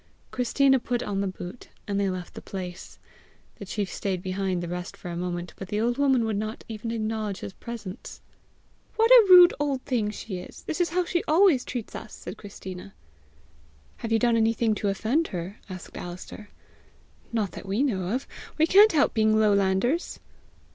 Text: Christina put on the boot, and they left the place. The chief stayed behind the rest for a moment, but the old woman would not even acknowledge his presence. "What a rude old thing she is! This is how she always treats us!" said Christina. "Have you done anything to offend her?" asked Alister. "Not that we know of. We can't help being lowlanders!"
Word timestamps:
Christina 0.31 0.79
put 0.79 1.03
on 1.03 1.21
the 1.21 1.27
boot, 1.27 1.67
and 1.87 1.99
they 1.99 2.09
left 2.09 2.33
the 2.33 2.41
place. 2.41 2.97
The 3.57 3.65
chief 3.67 3.93
stayed 3.93 4.23
behind 4.23 4.63
the 4.63 4.67
rest 4.67 4.97
for 4.97 5.09
a 5.11 5.15
moment, 5.15 5.53
but 5.57 5.67
the 5.67 5.79
old 5.79 5.99
woman 5.99 6.25
would 6.25 6.37
not 6.37 6.63
even 6.67 6.89
acknowledge 6.89 7.41
his 7.41 7.53
presence. 7.53 8.19
"What 8.95 9.11
a 9.11 9.27
rude 9.29 9.53
old 9.59 9.83
thing 9.83 10.09
she 10.09 10.39
is! 10.39 10.63
This 10.63 10.81
is 10.81 10.89
how 10.89 11.05
she 11.05 11.23
always 11.27 11.63
treats 11.63 11.95
us!" 11.95 12.15
said 12.15 12.35
Christina. 12.35 12.95
"Have 13.97 14.11
you 14.11 14.17
done 14.17 14.35
anything 14.35 14.73
to 14.73 14.89
offend 14.89 15.27
her?" 15.27 15.59
asked 15.69 15.95
Alister. 15.95 16.49
"Not 17.31 17.51
that 17.51 17.67
we 17.67 17.83
know 17.83 18.07
of. 18.09 18.27
We 18.57 18.65
can't 18.65 18.93
help 18.93 19.13
being 19.13 19.37
lowlanders!" 19.37 20.19